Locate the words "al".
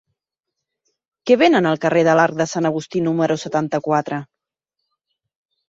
1.73-1.77